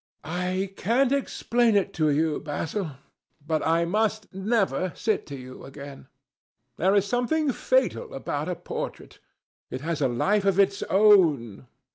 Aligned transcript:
"I 0.23 0.73
can't 0.77 1.11
explain 1.11 1.75
it 1.75 1.93
to 1.93 2.09
you, 2.09 2.39
Basil, 2.39 2.93
but 3.45 3.61
I 3.63 3.85
must 3.85 4.33
never 4.33 4.91
sit 4.95 5.27
to 5.27 5.35
you 5.35 5.63
again. 5.63 6.07
There 6.77 6.95
is 6.95 7.05
something 7.05 7.51
fatal 7.51 8.15
about 8.15 8.49
a 8.49 8.55
portrait. 8.55 9.19
It 9.69 9.81
has 9.81 10.01
a 10.01 10.07
life 10.07 10.43
of 10.45 10.59
its 10.59 10.81
own. 10.89 11.67